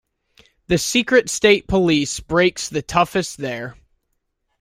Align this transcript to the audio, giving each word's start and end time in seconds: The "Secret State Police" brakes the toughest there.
The 0.65 0.79
"Secret 0.79 1.29
State 1.29 1.67
Police" 1.67 2.19
brakes 2.21 2.67
the 2.67 2.81
toughest 2.81 3.37
there. 3.37 3.75